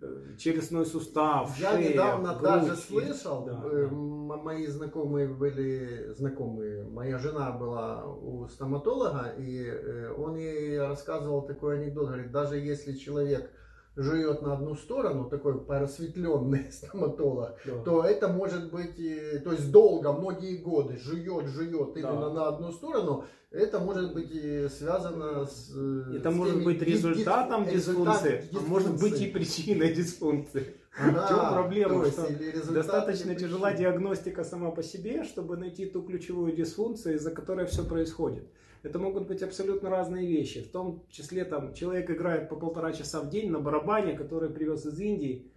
э, 0.03 0.37
челюстной 0.39 0.87
сустав, 0.87 1.57
Я 1.59 1.73
шея, 1.73 1.93
недавно 1.93 2.31
грудь. 2.35 2.43
даже 2.43 2.77
слышал, 2.77 3.45
да, 3.45 3.63
э, 3.65 3.89
да. 3.91 3.95
мои 3.97 4.67
знакомые 4.67 5.29
были, 5.29 6.13
знакомые, 6.15 6.85
моя 6.85 7.19
жена 7.19 7.53
была 7.53 8.05
у 8.07 8.49
стоматолога, 8.49 9.35
и 9.39 9.65
э, 9.65 10.13
он 10.17 10.37
ей 10.37 10.79
рассказывал 10.81 11.43
такой 11.43 11.81
анекдот, 11.81 12.07
говорит, 12.09 12.33
даже 12.33 12.57
если 12.57 12.95
человек 12.95 13.51
жует 13.97 14.43
на 14.43 14.53
одну 14.55 14.75
сторону, 14.77 15.25
такой 15.29 15.59
просветленный 15.65 16.71
стоматолог, 16.73 17.57
Да. 17.65 17.83
то 17.85 18.05
это 18.05 18.29
может 18.29 18.71
быть, 18.71 18.97
то 19.45 19.53
есть 19.53 19.71
долго, 19.71 20.13
многие 20.13 20.57
годы, 20.59 20.99
жует, 20.99 21.47
жует 21.47 21.95
Да. 21.95 22.01
именно 22.01 22.31
на 22.33 22.49
одну 22.49 22.73
сторону, 22.73 23.25
это 23.51 23.79
может 23.79 24.13
быть 24.13 24.31
и 24.33 24.69
связано 24.69 25.47
с... 25.47 25.73
э, 25.75 26.17
Это 26.19 26.31
с 26.31 26.35
может 26.35 26.63
быть 26.65 26.83
результатом 26.83 27.63
дис- 27.65 27.73
дисфункции, 27.75 28.31
результат 28.43 28.63
а 28.67 28.69
может 28.69 29.01
быть 29.01 29.21
и 29.21 29.27
причиной 29.27 29.95
дисфункции. 29.95 30.75
Ага, 30.99 31.23
В 31.27 31.29
чем 31.29 31.39
проблема? 31.53 32.05
есть 32.05 32.19
Что 32.65 32.73
Достаточно 32.73 33.35
тяжела 33.35 33.73
диагностика 33.73 34.45
сама 34.45 34.71
по 34.71 34.83
себе, 34.83 35.25
чтобы 35.25 35.57
найти 35.57 35.87
ту 35.87 36.03
ключевую 36.03 36.53
дисфункцию, 36.57 37.17
из-за 37.17 37.31
которой 37.31 37.67
все 37.67 37.85
происходит. 37.85 38.45
Это 38.87 39.01
могут 39.01 39.27
быть 39.27 39.43
абсолютно 39.43 39.91
разные 39.91 40.29
вещи. 40.29 40.63
В 40.63 40.71
том 40.71 41.05
числе 41.11 41.45
там 41.45 41.75
человек 41.75 42.09
играет 42.09 42.49
по 42.49 42.55
полтора 42.55 42.93
часа 42.93 43.21
в 43.21 43.29
день 43.29 43.51
на 43.51 43.59
барабане, 43.59 44.17
который 44.17 44.49
привез 44.49 44.87
из 44.87 45.01
Индии. 45.01 45.51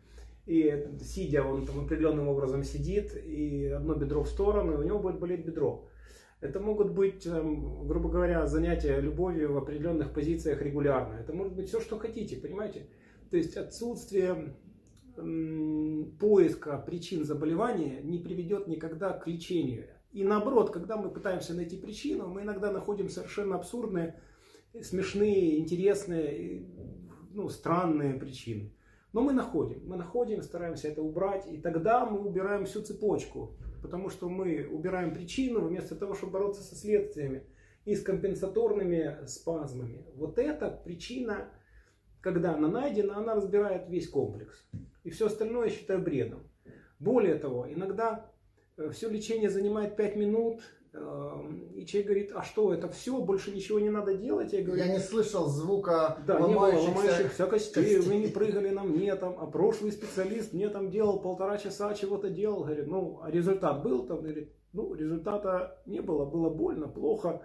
И 0.48 0.88
сидя, 1.02 1.44
он 1.44 1.68
там 1.68 1.82
определенным 1.82 2.28
образом 2.28 2.64
сидит, 2.64 3.16
и 3.16 3.68
одно 3.68 3.94
бедро 3.94 4.24
в 4.24 4.28
сторону, 4.28 4.74
и 4.74 4.78
у 4.78 4.82
него 4.82 4.98
будет 4.98 5.20
болеть 5.20 5.46
бедро. 5.46 5.88
Это 6.42 6.60
могут 6.60 6.92
быть, 6.92 7.28
эм, 7.28 7.88
грубо 7.88 8.10
говоря, 8.10 8.48
занятия 8.48 9.00
любовью 9.00 9.54
в 9.54 9.58
определенных 9.58 10.12
позициях 10.12 10.64
регулярно. 10.64 11.14
Это 11.20 11.32
может 11.32 11.54
быть 11.54 11.68
все, 11.68 11.80
что 11.80 12.00
хотите, 12.00 12.38
понимаете? 12.38 12.88
То 13.30 13.38
есть 13.38 13.56
отсутствие 13.58 14.56
поиска 16.20 16.78
причин 16.80 17.26
заболевания 17.26 18.02
не 18.02 18.18
приведет 18.18 18.66
никогда 18.68 19.14
к 19.14 19.28
лечению. 19.28 19.86
И 20.12 20.24
наоборот, 20.24 20.72
когда 20.72 20.98
мы 20.98 21.10
пытаемся 21.10 21.54
найти 21.54 21.78
причину, 21.78 22.28
мы 22.28 22.42
иногда 22.42 22.72
находим 22.72 23.10
совершенно 23.10 23.56
абсурдные, 23.56 24.20
смешные, 24.82 25.60
интересные, 25.60 26.66
ну, 27.32 27.50
странные 27.50 28.16
причины. 28.16 28.74
Но 29.14 29.22
мы 29.22 29.34
находим, 29.34 29.88
мы 29.88 29.98
находим, 29.98 30.42
стараемся 30.44 30.88
это 30.88 31.02
убрать, 31.02 31.48
и 31.48 31.58
тогда 31.58 32.06
мы 32.06 32.20
убираем 32.20 32.66
всю 32.66 32.82
цепочку, 32.82 33.58
потому 33.82 34.10
что 34.10 34.30
мы 34.30 34.68
убираем 34.68 35.14
причину 35.14 35.62
вместо 35.62 35.96
того, 35.96 36.14
чтобы 36.14 36.34
бороться 36.34 36.62
со 36.62 36.76
следствиями 36.76 37.44
и 37.86 37.96
с 37.96 38.04
компенсаторными 38.04 39.26
спазмами. 39.26 40.06
Вот 40.16 40.38
эта 40.38 40.70
причина, 40.70 41.50
когда 42.22 42.56
она 42.56 42.68
найдена, 42.68 43.18
она 43.18 43.34
разбирает 43.34 43.90
весь 43.90 44.08
комплекс. 44.08 44.64
И 45.04 45.10
все 45.10 45.26
остальное 45.28 45.70
я 45.70 45.74
считаю 45.74 46.02
бредом. 46.02 46.44
Более 47.00 47.36
того, 47.36 47.72
иногда 47.72 48.29
все 48.92 49.10
лечение 49.10 49.50
занимает 49.50 49.96
5 49.96 50.16
минут, 50.16 50.62
э, 50.94 51.00
и 51.76 51.86
человек 51.86 52.08
говорит, 52.08 52.32
а 52.36 52.44
что, 52.44 52.74
это 52.74 52.88
все, 52.90 53.20
больше 53.20 53.52
ничего 53.52 53.80
не 53.80 53.90
надо 53.90 54.16
делать? 54.16 54.54
Я 54.54 54.64
говорю, 54.64 54.82
Я 54.82 54.92
не 54.92 55.00
слышал 55.00 55.48
звука 55.48 56.18
да, 56.26 56.40
не 56.40 56.40
было 56.40 56.48
ломающихся... 56.48 56.90
ломающихся 56.90 57.48
костей, 57.48 57.84
костей. 57.84 58.00
вы 58.00 58.16
не 58.16 58.28
прыгали 58.28 58.70
на 58.70 58.84
мне 58.84 59.16
там, 59.16 59.36
а 59.40 59.46
прошлый 59.48 59.92
специалист 59.92 60.54
мне 60.54 60.70
там 60.70 60.90
делал 60.90 61.20
полтора 61.20 61.58
часа 61.58 61.94
чего-то 61.94 62.30
делал, 62.30 62.64
говорит, 62.64 62.88
ну, 62.88 63.20
а 63.24 63.30
результат 63.30 63.84
был 63.84 64.06
там, 64.06 64.22
говорит, 64.22 64.54
ну, 64.74 64.94
результата 64.94 65.82
не 65.86 66.02
было, 66.02 66.26
было 66.26 66.50
больно, 66.50 66.88
плохо, 66.88 67.42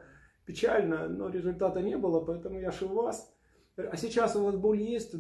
печально, 0.46 1.08
но 1.08 1.28
результата 1.28 1.80
не 1.80 1.96
было, 1.96 2.20
поэтому 2.20 2.60
я 2.60 2.72
у 2.82 2.94
вас. 2.94 3.33
А 3.76 3.96
сейчас 3.96 4.36
у 4.36 4.44
вас 4.44 4.56
боль 4.56 4.80
есть? 4.80 5.14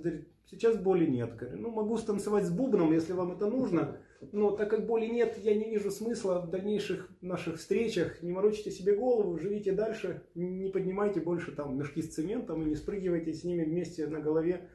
Сейчас 0.50 0.76
боли 0.76 1.06
нет. 1.06 1.36
Говорю, 1.36 1.58
ну, 1.58 1.70
могу 1.70 1.98
станцевать 1.98 2.44
с 2.44 2.50
бубном, 2.50 2.92
если 2.92 3.12
вам 3.12 3.32
это 3.32 3.46
нужно, 3.46 3.96
но 4.32 4.52
так 4.52 4.70
как 4.70 4.86
боли 4.86 5.06
нет, 5.06 5.36
я 5.42 5.54
не 5.54 5.68
вижу 5.68 5.90
смысла 5.90 6.40
в 6.40 6.50
дальнейших 6.50 7.08
наших 7.20 7.58
встречах. 7.58 8.22
Не 8.22 8.30
морочите 8.30 8.70
себе 8.70 8.94
голову, 8.94 9.36
живите 9.38 9.72
дальше, 9.72 10.22
не 10.34 10.68
поднимайте 10.68 11.20
больше 11.20 11.52
там 11.52 11.76
мешки 11.76 12.02
с 12.02 12.14
цементом 12.14 12.62
и 12.62 12.66
не 12.66 12.76
спрыгивайте 12.76 13.32
с 13.32 13.42
ними 13.42 13.64
вместе 13.64 14.06
на 14.06 14.20
голове 14.20 14.68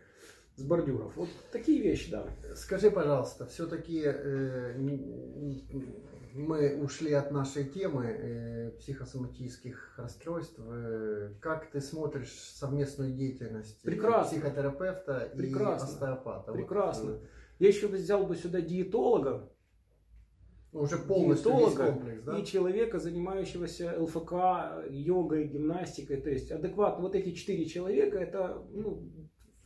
с 0.57 0.63
бордюров. 0.63 1.15
Вот 1.15 1.29
такие 1.53 1.81
вещи, 1.81 2.11
да. 2.11 2.27
Скажи, 2.55 2.91
пожалуйста, 2.91 3.45
все-таки 3.45 4.03
мы 6.33 6.77
ушли 6.81 7.13
от 7.13 7.31
нашей 7.31 7.65
темы 7.65 8.05
э, 8.05 8.71
психосоматических 8.79 9.93
расстройств. 9.97 10.59
Э, 10.59 11.33
как 11.39 11.69
ты 11.71 11.81
смотришь 11.81 12.31
совместную 12.31 13.13
деятельность 13.13 13.79
э, 13.83 13.85
Прекрасно. 13.85 14.37
психотерапевта 14.39 15.31
Прекрасно. 15.35 15.85
и 15.85 15.89
остеопата? 15.89 16.51
Вот, 16.51 16.57
Прекрасно. 16.57 17.11
э, 17.11 17.19
Я 17.59 17.67
еще 17.67 17.87
взял 17.87 18.25
бы 18.25 18.35
сюда 18.35 18.61
диетолога, 18.61 19.49
уже 20.71 20.97
полностью 20.97 21.51
диетолога 21.51 21.91
комплекс, 21.93 22.23
да? 22.23 22.37
и 22.37 22.45
человека, 22.45 22.99
занимающегося 22.99 23.95
ЛФК, 23.99 24.33
йогой, 24.89 25.47
гимнастикой. 25.47 26.17
То 26.21 26.29
есть 26.29 26.51
адекватно 26.51 27.03
вот 27.03 27.15
эти 27.15 27.31
четыре 27.31 27.65
человека, 27.65 28.17
это 28.17 28.63
ну, 28.71 29.03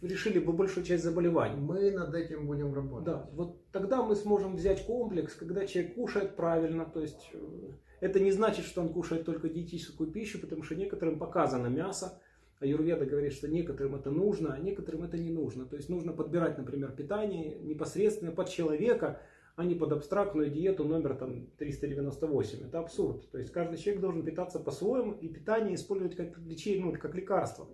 решили 0.07 0.39
бы 0.39 0.53
большую 0.53 0.85
часть 0.85 1.03
заболеваний. 1.03 1.59
Мы 1.59 1.91
над 1.91 2.13
этим 2.13 2.47
будем 2.47 2.73
работать. 2.73 3.05
Да, 3.05 3.29
вот 3.33 3.65
тогда 3.71 4.03
мы 4.03 4.15
сможем 4.15 4.55
взять 4.55 4.85
комплекс, 4.85 5.35
когда 5.35 5.65
человек 5.65 5.95
кушает 5.95 6.35
правильно, 6.35 6.85
то 6.85 7.01
есть 7.01 7.29
э, 7.33 7.71
это 8.01 8.19
не 8.19 8.31
значит, 8.31 8.65
что 8.65 8.81
он 8.81 8.89
кушает 8.89 9.25
только 9.25 9.49
диетическую 9.49 10.11
пищу, 10.11 10.39
потому 10.39 10.63
что 10.63 10.75
некоторым 10.75 11.19
показано 11.19 11.67
мясо, 11.67 12.21
а 12.59 12.65
Юрведа 12.65 13.05
говорит, 13.05 13.33
что 13.33 13.47
некоторым 13.47 13.95
это 13.95 14.11
нужно, 14.11 14.53
а 14.53 14.59
некоторым 14.59 15.03
это 15.03 15.17
не 15.17 15.31
нужно. 15.31 15.65
То 15.65 15.75
есть 15.75 15.89
нужно 15.89 16.13
подбирать, 16.13 16.57
например, 16.57 16.91
питание 16.91 17.59
непосредственно 17.59 18.31
под 18.31 18.49
человека, 18.49 19.21
а 19.55 19.65
не 19.65 19.75
под 19.75 19.91
абстрактную 19.91 20.49
диету 20.49 20.83
номер 20.83 21.15
там, 21.15 21.47
398. 21.57 22.67
Это 22.67 22.79
абсурд. 22.79 23.29
То 23.31 23.37
есть 23.37 23.51
каждый 23.51 23.77
человек 23.77 24.01
должен 24.01 24.23
питаться 24.23 24.59
по-своему 24.59 25.13
и 25.13 25.27
питание 25.27 25.75
использовать 25.75 26.15
как 26.15 26.37
лечение, 26.39 26.85
ну, 26.85 26.93
как 26.93 27.13
лекарство. 27.13 27.67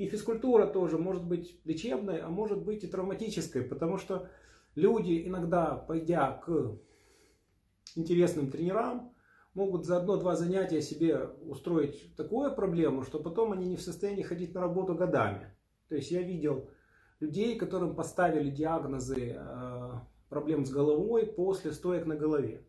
И 0.00 0.06
физкультура 0.06 0.66
тоже 0.66 0.96
может 0.96 1.26
быть 1.26 1.60
лечебной, 1.66 2.22
а 2.22 2.30
может 2.30 2.64
быть 2.64 2.84
и 2.84 2.86
травматической, 2.86 3.60
потому 3.60 3.98
что 3.98 4.30
люди 4.74 5.26
иногда, 5.26 5.74
пойдя 5.74 6.40
к 6.42 6.78
интересным 7.96 8.50
тренерам, 8.50 9.14
могут 9.52 9.84
за 9.84 9.98
одно-два 9.98 10.36
занятия 10.36 10.80
себе 10.80 11.26
устроить 11.42 12.16
такую 12.16 12.54
проблему, 12.56 13.02
что 13.02 13.18
потом 13.18 13.52
они 13.52 13.66
не 13.66 13.76
в 13.76 13.82
состоянии 13.82 14.22
ходить 14.22 14.54
на 14.54 14.62
работу 14.62 14.94
годами. 14.94 15.54
То 15.90 15.96
есть 15.96 16.10
я 16.10 16.22
видел 16.22 16.70
людей, 17.20 17.58
которым 17.58 17.94
поставили 17.94 18.48
диагнозы 18.48 19.36
э, 19.36 19.90
проблем 20.30 20.64
с 20.64 20.70
головой 20.70 21.26
после 21.26 21.72
стоек 21.72 22.06
на 22.06 22.16
голове. 22.16 22.66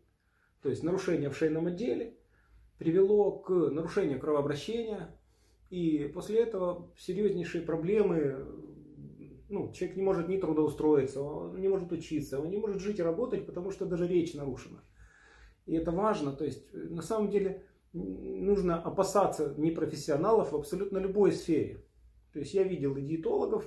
То 0.60 0.68
есть 0.68 0.82
нарушение 0.82 1.30
в 1.30 1.36
шейном 1.38 1.66
отделе 1.66 2.18
привело 2.76 3.38
к 3.38 3.48
нарушению 3.48 4.20
кровообращения, 4.20 5.16
и 5.72 6.06
после 6.08 6.40
этого 6.40 6.90
серьезнейшие 6.98 7.64
проблемы 7.64 8.44
ну, 9.48 9.72
человек 9.72 9.96
не 9.96 10.02
может 10.02 10.28
ни 10.28 10.36
трудоустроиться, 10.36 11.22
он 11.22 11.58
не 11.58 11.68
может 11.68 11.90
учиться, 11.92 12.38
он 12.38 12.50
не 12.50 12.58
может 12.58 12.82
жить 12.82 12.98
и 12.98 13.02
работать, 13.02 13.46
потому 13.46 13.70
что 13.70 13.86
даже 13.86 14.06
речь 14.06 14.34
нарушена. 14.34 14.84
И 15.64 15.74
это 15.74 15.90
важно. 15.90 16.32
То 16.32 16.44
есть, 16.44 16.62
на 16.74 17.00
самом 17.00 17.30
деле, 17.30 17.64
нужно 17.94 18.82
опасаться 18.82 19.54
непрофессионалов 19.56 20.52
в 20.52 20.56
абсолютно 20.56 20.98
любой 20.98 21.32
сфере. 21.32 21.82
То 22.34 22.40
есть 22.40 22.52
я 22.52 22.64
видел 22.64 22.94
и 22.98 23.00
диетологов, 23.00 23.66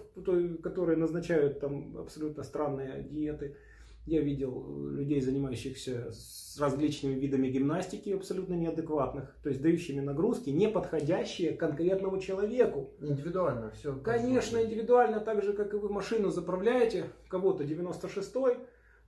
которые 0.62 0.98
назначают 0.98 1.60
там 1.60 1.98
абсолютно 1.98 2.44
странные 2.44 3.02
диеты. 3.02 3.58
Я 4.06 4.22
видел 4.22 4.90
людей, 4.90 5.20
занимающихся 5.20 6.12
с 6.12 6.60
различными 6.60 7.16
видами 7.16 7.50
гимнастики, 7.50 8.12
абсолютно 8.12 8.54
неадекватных, 8.54 9.36
то 9.42 9.50
есть 9.50 9.62
дающими 9.62 10.00
нагрузки, 10.00 10.52
не 10.52 10.70
подходящие 10.70 11.54
конкретному 11.54 12.20
человеку. 12.20 12.92
Индивидуально 13.02 13.72
все. 13.72 13.96
Конечно, 13.98 14.64
индивидуально, 14.64 15.20
так 15.20 15.44
же, 15.44 15.54
как 15.54 15.74
и 15.74 15.78
вы 15.78 15.90
машину 15.90 16.30
заправляете, 16.30 17.06
кого-то 17.30 17.64
96-й, 17.64 18.58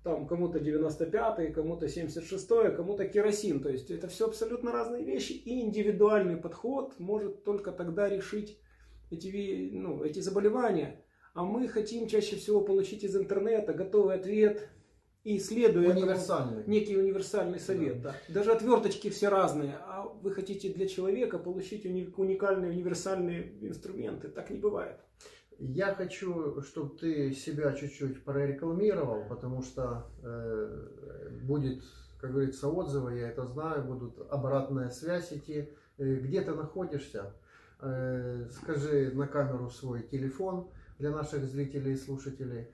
там 0.03 0.25
кому-то 0.25 0.57
95-й, 0.57 1.51
кому-то 1.51 1.85
76-й, 1.85 2.75
кому-то 2.75 3.07
керосин. 3.07 3.61
То 3.61 3.69
есть 3.69 3.91
это 3.91 4.07
все 4.07 4.25
абсолютно 4.25 4.71
разные 4.71 5.03
вещи. 5.03 5.33
И 5.33 5.61
индивидуальный 5.61 6.37
подход 6.37 6.97
может 6.97 7.43
только 7.43 7.71
тогда 7.71 8.09
решить 8.09 8.57
эти, 9.11 9.69
ну, 9.73 10.03
эти 10.03 10.21
заболевания. 10.21 11.03
А 11.33 11.43
мы 11.43 11.67
хотим 11.67 12.07
чаще 12.07 12.35
всего 12.35 12.61
получить 12.61 13.03
из 13.03 13.15
интернета 13.15 13.73
готовый 13.73 14.15
ответ 14.15 14.69
и 15.27 15.39
следуя 15.39 15.89
универсальный. 15.89 16.59
Этому, 16.61 16.69
некий 16.69 16.95
универсальный 16.95 17.59
совет. 17.59 18.01
Да. 18.01 18.15
Да. 18.29 18.33
Даже 18.33 18.53
отверточки 18.53 19.09
все 19.09 19.27
разные, 19.27 19.75
а 19.81 20.03
вы 20.03 20.31
хотите 20.31 20.69
для 20.69 20.87
человека 20.87 21.37
получить 21.37 21.85
уникальные 21.85 22.71
универсальные 22.71 23.57
инструменты. 23.59 24.29
Так 24.29 24.49
не 24.51 24.57
бывает. 24.57 24.97
Я 25.59 25.93
хочу, 25.95 26.61
чтобы 26.61 26.97
ты 26.97 27.33
себя 27.33 27.73
чуть-чуть 27.73 28.23
прорекламировал, 28.23 29.25
потому 29.27 29.63
что 29.63 30.09
э, 30.23 31.29
будет, 31.41 31.83
как 32.21 32.31
говорится, 32.31 32.69
отзывы, 32.69 33.17
я 33.17 33.27
это 33.27 33.45
знаю, 33.45 33.83
будут 33.83 34.17
обратная 34.31 34.89
связь 34.89 35.33
идти. 35.33 35.69
Э, 35.97 36.15
где 36.15 36.39
ты 36.41 36.53
находишься? 36.53 37.33
Э, 37.81 38.47
скажи 38.51 39.11
на 39.13 39.27
камеру 39.27 39.69
свой 39.71 40.03
телефон 40.03 40.69
для 40.99 41.11
наших 41.11 41.43
зрителей 41.43 41.93
и 41.93 41.97
слушателей 41.97 42.69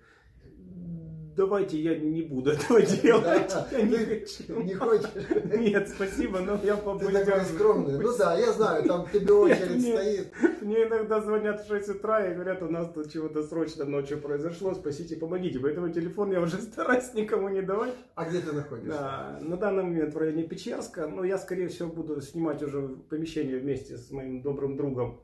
давайте 1.35 1.79
я 1.79 1.97
не 1.97 2.21
буду 2.21 2.51
этого 2.51 2.81
делать. 2.81 3.53
Я 3.71 3.81
не 3.81 3.97
хочу. 3.97 4.61
Не 4.61 4.73
хочешь? 4.73 5.09
Нет, 5.45 5.89
спасибо, 5.89 6.39
но 6.39 6.59
я 6.63 6.75
побоюсь. 6.75 7.13
Ты 7.13 7.25
такой 7.25 7.45
скромный. 7.45 7.99
Ну 7.99 8.17
да, 8.17 8.37
я 8.37 8.51
знаю, 8.51 8.83
там 8.83 9.07
тебе 9.11 9.33
очередь 9.33 9.81
стоит. 9.81 10.33
Мне 10.61 10.83
иногда 10.83 11.21
звонят 11.21 11.63
в 11.63 11.67
6 11.67 11.89
утра 11.89 12.25
и 12.25 12.33
говорят, 12.33 12.61
у 12.61 12.69
нас 12.69 12.91
тут 12.93 13.11
чего-то 13.11 13.43
срочно 13.43 13.85
ночью 13.85 14.19
произошло, 14.21 14.73
спасите, 14.73 15.15
помогите. 15.15 15.59
Поэтому 15.59 15.89
телефон 15.89 16.31
я 16.31 16.41
уже 16.41 16.57
стараюсь 16.61 17.13
никому 17.13 17.49
не 17.49 17.61
давать. 17.61 17.93
А 18.15 18.25
где 18.25 18.39
ты 18.39 18.51
находишься? 18.53 19.39
На 19.41 19.57
данный 19.57 19.83
момент 19.83 20.13
в 20.13 20.17
районе 20.17 20.43
Печерска, 20.43 21.07
но 21.07 21.23
я, 21.23 21.37
скорее 21.37 21.67
всего, 21.67 21.89
буду 21.89 22.21
снимать 22.21 22.61
уже 22.63 22.87
помещение 23.09 23.59
вместе 23.59 23.97
с 23.97 24.11
моим 24.11 24.41
добрым 24.41 24.77
другом 24.77 25.21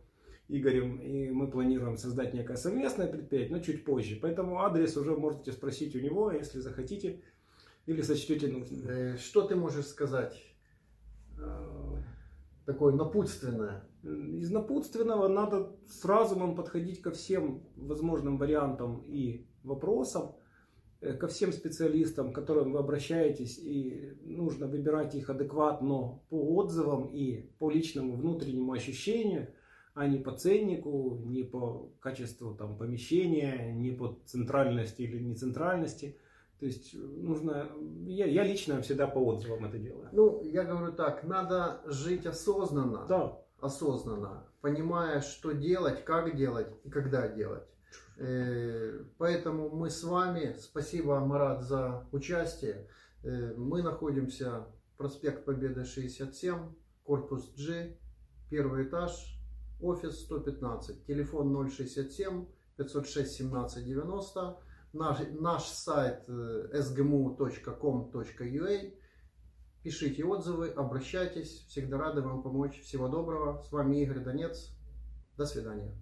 Игорем, 0.51 0.97
и 0.97 1.29
мы 1.29 1.47
планируем 1.47 1.95
создать 1.95 2.33
некое 2.33 2.57
совместное 2.57 3.07
предприятие, 3.07 3.55
но 3.55 3.63
чуть 3.63 3.85
позже. 3.85 4.17
Поэтому 4.19 4.61
адрес 4.61 4.97
уже 4.97 5.15
можете 5.15 5.51
спросить 5.51 5.95
у 5.95 5.99
него, 5.99 6.31
если 6.31 6.59
захотите, 6.59 7.21
или 7.85 8.01
сочтете 8.01 8.47
нужным. 8.47 8.87
Э, 8.87 9.17
что 9.17 9.43
ты 9.43 9.55
можешь 9.55 9.85
сказать 9.85 10.43
э, 11.37 12.01
такое 12.65 12.93
напутственное? 12.93 13.83
Из 14.01 14.49
напутственного 14.49 15.27
надо 15.27 15.75
с 15.87 16.03
разумом 16.03 16.55
подходить 16.55 16.99
ко 16.99 17.11
всем 17.11 17.63
возможным 17.75 18.39
вариантам 18.39 19.03
и 19.05 19.45
вопросам, 19.63 20.35
э, 21.01 21.13
ко 21.13 21.27
всем 21.27 21.51
специалистам, 21.51 22.33
к 22.33 22.35
которым 22.35 22.71
вы 22.71 22.79
обращаетесь, 22.79 23.59
и 23.59 24.17
нужно 24.23 24.65
выбирать 24.65 25.13
их 25.13 25.29
адекватно 25.29 26.21
по 26.29 26.55
отзывам 26.55 27.05
и 27.05 27.51
по 27.59 27.69
личному 27.69 28.15
внутреннему 28.15 28.71
ощущению– 28.71 29.53
а 29.93 30.07
не 30.07 30.17
по 30.17 30.31
ценнику, 30.31 31.21
не 31.25 31.43
по 31.43 31.91
качеству 31.99 32.53
там, 32.55 32.77
помещения, 32.77 33.73
не 33.73 33.91
по 33.91 34.19
центральности 34.25 35.01
или 35.01 35.19
нецентральности. 35.19 36.17
То 36.59 36.65
есть 36.65 36.93
нужно, 36.93 37.69
я, 38.05 38.25
я 38.25 38.43
лично 38.43 38.81
всегда 38.81 39.07
по 39.07 39.19
отзывам 39.19 39.65
это 39.65 39.77
делаю. 39.77 40.09
Ну, 40.11 40.43
я 40.43 40.63
говорю 40.63 40.91
так, 40.93 41.23
надо 41.23 41.81
жить 41.85 42.25
осознанно. 42.25 43.05
Да. 43.07 43.39
Осознанно, 43.61 44.45
понимая, 44.61 45.21
что 45.21 45.51
делать, 45.51 46.05
как 46.05 46.35
делать 46.35 46.67
и 46.83 46.89
когда 46.89 47.27
делать. 47.27 47.63
Э, 48.17 49.03
поэтому 49.17 49.69
мы 49.69 49.89
с 49.89 50.03
вами, 50.03 50.55
спасибо, 50.59 51.19
Марат, 51.19 51.63
за 51.63 52.05
участие. 52.11 52.87
Э, 53.23 53.53
мы 53.55 53.81
находимся 53.81 54.67
проспект 54.97 55.45
Победы 55.45 55.85
67, 55.85 56.57
корпус 57.03 57.53
G, 57.55 57.97
первый 58.49 58.83
этаж, 58.83 59.38
офис 59.81 60.21
115, 60.21 61.05
телефон 61.05 61.69
067 61.69 62.45
506 62.77 63.31
17 63.31 63.85
90, 63.85 64.57
наш, 64.93 65.19
наш 65.39 65.63
сайт 65.63 66.27
sgmu.com.ua. 66.73 67.39
Пишите 69.81 70.25
отзывы, 70.25 70.69
обращайтесь, 70.69 71.65
всегда 71.69 71.97
рады 71.97 72.21
вам 72.21 72.43
помочь. 72.43 72.81
Всего 72.81 73.07
доброго. 73.07 73.61
С 73.63 73.71
вами 73.71 74.01
Игорь 74.01 74.19
Донец. 74.19 74.75
До 75.37 75.45
свидания. 75.45 75.95